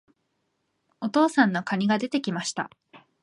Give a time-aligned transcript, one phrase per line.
[0.99, 2.71] お父さんの蟹が出て来ました。